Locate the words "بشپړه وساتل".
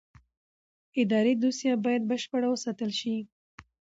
2.11-2.91